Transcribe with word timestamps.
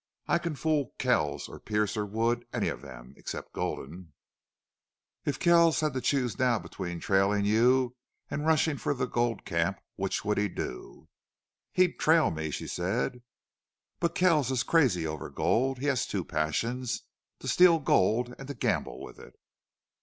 I 0.27 0.39
can 0.39 0.55
fool 0.55 0.95
Kells 0.97 1.47
or 1.47 1.59
Pearce 1.59 1.95
or 1.95 2.07
Wood 2.07 2.43
any 2.51 2.69
of 2.69 2.81
them, 2.81 3.13
except 3.17 3.53
Gulden." 3.53 4.13
"If 5.25 5.37
Kells 5.37 5.81
had 5.81 5.93
to 5.93 6.01
choose 6.01 6.39
now 6.39 6.57
between 6.57 6.99
trailing 6.99 7.45
you 7.45 7.95
and 8.27 8.43
rushing 8.43 8.77
for 8.77 8.95
the 8.95 9.05
gold 9.05 9.45
camp, 9.45 9.79
which 9.97 10.25
would 10.25 10.39
he 10.39 10.47
do?" 10.47 11.07
"He'd 11.71 11.99
trail 11.99 12.31
me," 12.31 12.49
she 12.49 12.65
said. 12.67 13.21
"But 13.99 14.15
Kells 14.15 14.49
is 14.49 14.63
crazy 14.63 15.05
over 15.05 15.29
gold. 15.29 15.77
He 15.77 15.85
has 15.85 16.07
two 16.07 16.25
passions. 16.25 17.03
To 17.41 17.47
steal 17.47 17.77
gold, 17.77 18.33
and 18.39 18.47
to 18.47 18.55
gamble 18.55 19.01
with 19.03 19.19
it." 19.19 19.35